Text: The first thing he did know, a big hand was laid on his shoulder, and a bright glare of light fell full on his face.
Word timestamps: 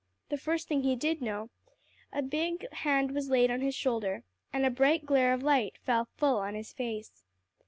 The 0.29 0.37
first 0.39 0.67
thing 0.67 0.81
he 0.81 0.95
did 0.95 1.21
know, 1.21 1.51
a 2.11 2.23
big 2.23 2.67
hand 2.73 3.11
was 3.11 3.29
laid 3.29 3.51
on 3.51 3.61
his 3.61 3.75
shoulder, 3.75 4.23
and 4.51 4.65
a 4.65 4.71
bright 4.71 5.05
glare 5.05 5.31
of 5.31 5.43
light 5.43 5.77
fell 5.85 6.05
full 6.17 6.37
on 6.39 6.55
his 6.55 6.73
face. 6.73 7.21